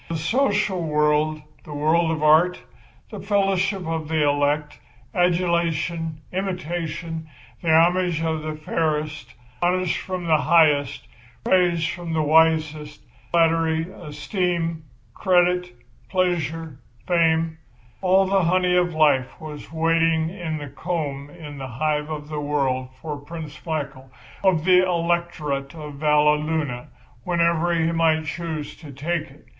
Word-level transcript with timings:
The 0.09 0.17
social 0.17 0.81
world, 0.83 1.43
the 1.63 1.75
world 1.75 2.09
of 2.09 2.23
art, 2.23 2.57
the 3.11 3.19
fellowship 3.19 3.85
of 3.85 4.07
the 4.07 4.27
elect, 4.27 4.79
adulation, 5.13 6.21
imitation, 6.33 7.29
the 7.61 7.69
homage 7.69 8.19
of 8.23 8.41
the 8.41 8.55
fairest, 8.55 9.35
honours 9.61 9.95
from 9.95 10.25
the 10.25 10.39
highest, 10.39 11.07
praise 11.43 11.85
from 11.85 12.13
the 12.13 12.23
wisest, 12.23 13.03
flattery, 13.29 13.83
esteem, 13.91 14.85
credit, 15.13 15.71
pleasure, 16.09 16.79
fame—all 17.07 18.25
the 18.25 18.45
honey 18.45 18.75
of 18.75 18.95
life 18.95 19.39
was 19.39 19.71
waiting 19.71 20.31
in 20.31 20.57
the 20.57 20.67
comb 20.69 21.29
in 21.29 21.59
the 21.59 21.67
hive 21.67 22.09
of 22.09 22.27
the 22.27 22.41
world 22.41 22.89
for 22.99 23.17
Prince 23.17 23.63
Michael, 23.67 24.09
of 24.43 24.65
the 24.65 24.83
Electorate 24.83 25.75
of 25.75 25.99
Valleluna, 25.99 26.87
whenever 27.23 27.71
he 27.75 27.91
might 27.91 28.25
choose 28.25 28.75
to 28.77 28.91
take 28.91 29.29
it. 29.29 29.47